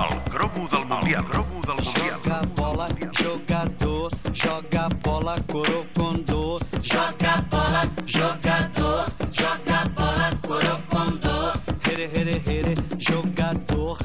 [0.00, 1.24] El cromo del Mundial.
[1.24, 2.20] El cromo del Mundial.
[2.24, 2.86] Joga bola,
[3.20, 6.58] jogador, joga bola, corocondô.
[6.82, 11.52] Joga bola, jogador, joga bola, corocondô.
[11.86, 13.96] Here, here, here, jogador.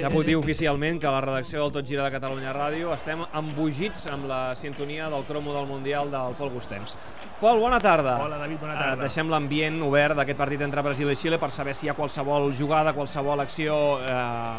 [0.00, 3.20] Ja puc dir oficialment que a la redacció del Tot Gira de Catalunya Ràdio estem
[3.36, 6.94] embogits amb la sintonia del cromo del Mundial del Pol Gustems.
[7.40, 8.14] Pol, bona tarda.
[8.22, 9.02] Hola, David, bona Eh, tarda.
[9.02, 12.52] deixem l'ambient obert d'aquest partit entre Brasil i Xile per saber si hi ha qualsevol
[12.56, 14.56] jugada, qualsevol acció eh,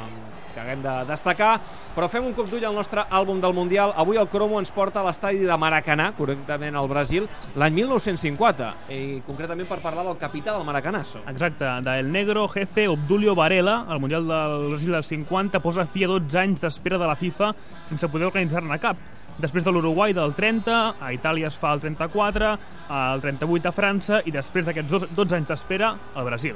[0.53, 1.59] que haguem de destacar,
[1.95, 3.93] però fem un cop d'ull al nostre àlbum del Mundial.
[3.95, 9.21] Avui el cromo ens porta a l'estadi de Maracanà, correctament al Brasil, l'any 1950, i
[9.25, 11.23] concretament per parlar del capità del Maracanazo.
[11.27, 16.07] Exacte, del negro jefe Obdulio Varela, al Mundial del Brasil del 50, posa fi a
[16.07, 18.97] 12 anys d'espera de la FIFA sense poder organitzar-ne cap.
[19.41, 22.51] Després de l'Uruguai del 30, a Itàlia es fa el 34,
[22.91, 26.55] el 38 a França i després d'aquests dos- 12 anys d'espera, al Brasil.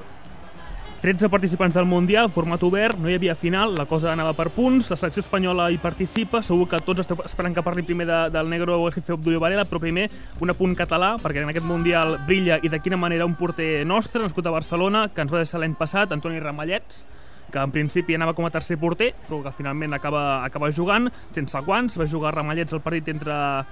[1.05, 4.88] 13 participants del Mundial, format obert, no hi havia final, la cosa anava per punts,
[4.90, 8.50] la selecció espanyola hi participa, segur que tots esteu esperant que parli primer de, del
[8.50, 10.08] negro jefe Obdulio Varela, però primer
[10.42, 14.23] un apunt català, perquè en aquest Mundial brilla i de quina manera un porter nostre,
[14.23, 17.06] nascut a Barcelona, que ens va deixar l'any passat, Antoni Ramallets,
[17.52, 21.60] que en principi anava com a tercer porter, però que finalment acaba, acaba jugant, sense
[21.66, 23.66] guants, va jugar Ramallets el partit entre la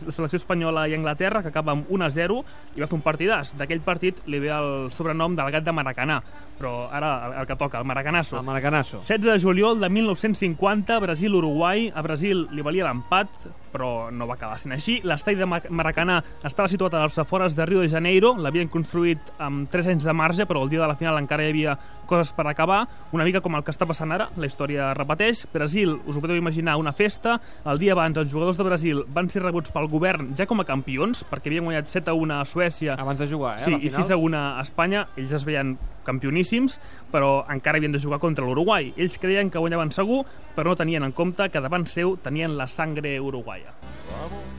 [0.00, 2.40] selecció espanyola i Anglaterra, que acaba amb 1-0,
[2.76, 3.54] i va fer un partidàs.
[3.58, 6.20] D'aquell partit li ve el sobrenom del gat de Maracanà,
[6.60, 8.38] però ara el, el que toca, el Maracanazo.
[8.40, 9.00] El Maracanazo.
[9.00, 11.90] 16 de juliol de 1950, Brasil-Uruguai.
[11.94, 15.00] A Brasil li valia l'empat, però no va acabar sent així.
[15.04, 18.34] L'estadi de Ma- Maracanà estava situat a les afores de Rio de Janeiro.
[18.38, 21.50] L'havien construït amb 3 anys de marge, però el dia de la final encara hi
[21.50, 21.78] havia
[22.10, 22.86] coses per acabar.
[23.12, 25.44] Una mica com el que està passant ara, la història repeteix.
[25.52, 27.40] Brasil, us ho podeu imaginar, una festa.
[27.64, 30.64] El dia abans, els jugadors de Brasil van ser rebuts pel govern ja com a
[30.66, 33.88] campions, perquè havien guanyat 7 a 1 a Suècia Abans de jugar, eh, Sí, i
[33.90, 34.02] final.
[34.02, 35.06] 6 a 1 a Espanya.
[35.16, 35.76] Ells es veien
[36.10, 36.80] campioníssims,
[37.14, 38.92] però encara havien de jugar contra l'Uruguai.
[38.98, 40.24] Ells creien que guanyaven segur,
[40.56, 43.72] però no tenien en compte que davant seu tenien la sangre uruguaia.
[44.10, 44.50] Vamos.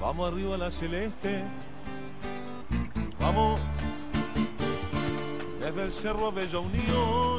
[0.00, 1.42] Vamos arriba la celeste.
[3.18, 3.60] Vamos.
[5.60, 7.37] Desde el cerro Bella Unión.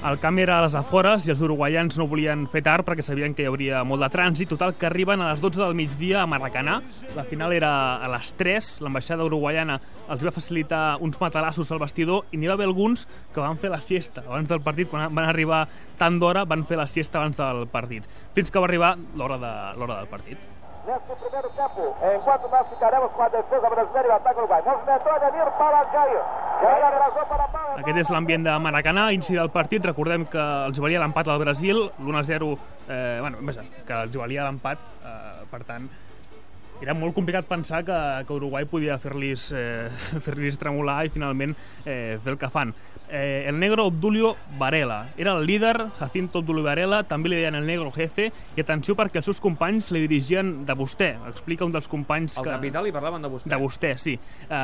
[0.00, 3.34] El camp era a les afores i els uruguaians no volien fer tard perquè sabien
[3.36, 4.48] que hi hauria molt de trànsit.
[4.48, 6.78] Total, que arriben a les 12 del migdia a Maracanà.
[7.12, 8.70] La final era a les 3.
[8.80, 9.76] L'ambaixada uruguaiana
[10.08, 13.68] els va facilitar uns matalassos al vestidor i n'hi va haver alguns que van fer
[13.74, 14.88] la siesta abans del partit.
[14.88, 15.66] Quan van arribar
[16.00, 18.08] tant d'hora, van fer la siesta abans del partit.
[18.32, 19.52] Fins que va arribar l'hora de,
[19.84, 20.48] del partit.
[20.88, 24.62] Nesse primeiro tempo, enquanto nós ficaremos com a defesa brasileira e o ataque uruguai.
[24.64, 26.39] Movimentou Ademir para Jair.
[26.60, 29.84] Aquest és l'ambient de Maracanà, inici del partit.
[29.88, 32.50] Recordem que els valia l'empat al Brasil, l'1-0,
[32.88, 33.40] eh, bueno,
[33.86, 35.88] que els valia l'empat, eh, per tant,
[36.80, 39.90] era molt complicat pensar que, que Uruguai podia fer-los eh,
[40.24, 41.54] fer tremolar i finalment
[41.84, 42.72] eh, fer el que fan.
[43.10, 47.66] Eh, el negro Obdulio Varela era el líder, Jacinto Obdulio Varela, també li deien el
[47.66, 51.10] negro jefe, i atenció perquè els seus companys li dirigien de vostè.
[51.28, 52.54] Explica un dels companys El que...
[52.54, 53.50] capital li parlaven de vostè.
[53.50, 54.14] De vostè, sí.
[54.46, 54.54] Uh,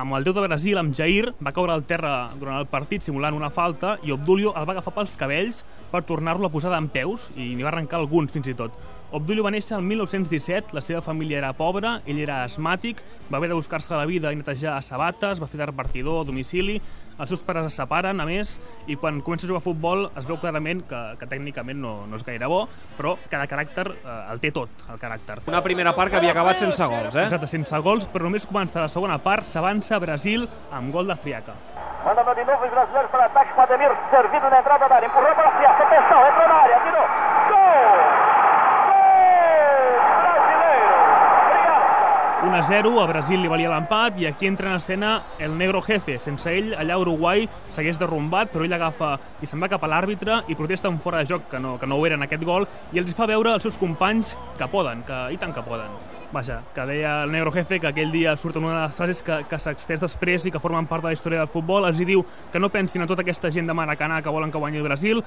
[0.00, 3.36] amb el déu de Brasil, amb Jair, va caure al terra durant el partit simulant
[3.36, 5.60] una falta i Obdulio el va agafar pels cabells
[5.92, 8.74] per tornar-lo a posar d'en peus i n'hi va arrencar alguns fins i tot.
[9.10, 13.48] Obdulio va néixer el 1917, la seva família era pobra, ell era asmàtic, va haver
[13.50, 16.76] de buscar-se la vida i netejar sabates, va fer de repartidor a domicili,
[17.20, 18.54] els seus pares es separen, a més,
[18.86, 22.16] i quan comença a jugar a futbol es veu clarament que, que tècnicament no, no
[22.16, 22.62] és gaire bo,
[22.96, 25.40] però cada caràcter eh, el té tot, el caràcter.
[25.50, 27.26] Una primera part que havia acabat sense gols, eh?
[27.26, 31.58] Exacte, sense gols, però només comença la segona part, s'avança Brasil amb gol de Friaca.
[32.04, 33.90] Mandando de novo os brasileiros para ataque com Ademir.
[34.10, 35.06] Servido na entrada da área.
[35.06, 35.82] Empurrou para a Fiesta.
[35.84, 36.76] Atenção, entrou na área.
[36.78, 37.06] Atirou.
[37.50, 37.98] Gol!
[38.88, 40.96] Gol brasileiro.
[42.60, 42.82] Criança.
[42.82, 46.18] 1-0, a Brasil li valia l'empat i aquí entra en escena el negro jefe.
[46.20, 49.90] Sense ell, allà a Uruguai s'hagués derrumbat, però ell agafa i se'n va cap a
[49.90, 52.44] l'àrbitre i protesta un fora de joc que no, que no ho era en aquest
[52.44, 56.19] gol i els fa veure als seus companys que poden, que i tant que poden.
[56.32, 59.40] Vaja, que deia el negro jefe que aquell dia surt una de les frases que,
[59.50, 61.88] que s'extès després i que formen part de la història del futbol.
[61.88, 64.62] Els hi diu que no pensin en tota aquesta gent de Maracanà que volen que
[64.62, 65.24] guanyi el Brasil,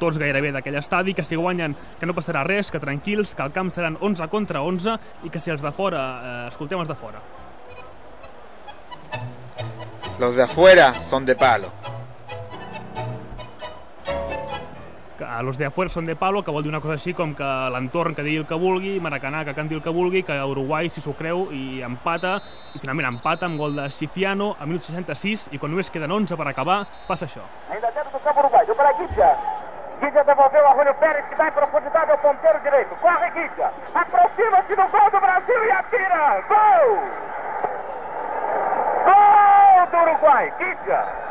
[0.00, 3.52] tots gairebé d'aquell estadi, que si guanyen que no passarà res, que tranquils, que el
[3.52, 4.96] camp seran 11 contra 11
[5.28, 7.20] i que si els de fora, eh, escoltem els de fora.
[10.20, 11.79] Los de afuera son de palo.
[15.20, 17.34] Que a los de afuera són de palo, que vol dir una cosa així com
[17.36, 20.88] que l'entorn que digui el que vulgui, Maracanà que canti el que vulgui, que Uruguai
[20.88, 22.38] si s'ho creu i empata,
[22.72, 26.40] i finalment empata amb gol de Cifiano a minut 66 i quan només queden 11
[26.40, 27.44] per acabar, passa això.
[27.68, 28.64] Ainda dentro do campo uruguai.
[28.64, 29.30] Deu para Guidia.
[30.00, 32.96] Guidia devolveu a Rúlio Pérez, que dá em profundidade ao ponteiro direito.
[33.04, 33.72] Corre Guidia.
[33.94, 36.44] Aproxima-se do gol do Brasil e atira.
[36.48, 36.96] Gol!
[39.04, 40.52] Gol do Uruguai.
[40.56, 41.29] Guidia.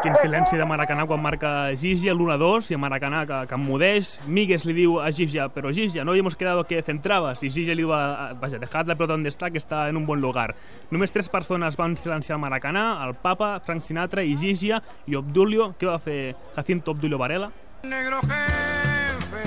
[0.00, 4.14] Quin silenci de Maracanà quan marca Gigia l'1-2 i a Maracanà que, que emmudeix.
[4.24, 7.42] Migues li diu a Gigia, però Gigia, no hemos quedado que centrabas.
[7.44, 10.06] I Gigia li diu, a, vaja, dejad la pelota donde está, que está en un
[10.06, 10.54] buen lugar.
[10.90, 15.74] Només tres persones van silenciar el Maracanà, el Papa, Frank Sinatra i Gigia, i Obdulio.
[15.76, 17.50] Què va fer Jacinto Obdulio Varela?
[17.84, 19.44] Negro jefe,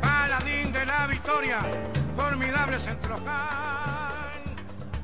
[0.00, 1.60] paladín de la victoria,
[2.16, 3.77] formidable centrocal.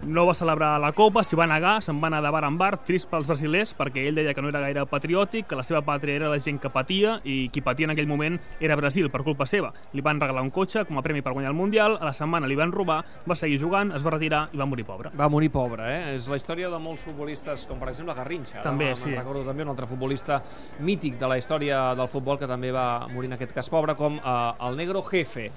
[0.07, 2.75] No va celebrar la Copa, s'hi va negar, se'n va anar de bar en bar,
[2.85, 6.19] trist pels brasilers, perquè ell deia que no era gaire patriòtic, que la seva pàtria
[6.19, 9.47] era la gent que patia, i qui patia en aquell moment era Brasil, per culpa
[9.49, 9.71] seva.
[9.97, 12.51] Li van regalar un cotxe com a premi per guanyar el Mundial, a la setmana
[12.51, 15.15] li van robar, va seguir jugant, es va retirar i va morir pobre.
[15.17, 16.15] Va morir pobre, eh?
[16.19, 18.61] És la història de molts futbolistes, com per exemple Garrincha.
[18.67, 19.17] També, me'n sí.
[19.17, 20.43] recordo també un altre futbolista
[20.85, 24.21] mític de la història del futbol que també va morir en aquest cas pobre, com
[24.21, 24.37] eh,
[24.69, 25.49] el Negro Jefe.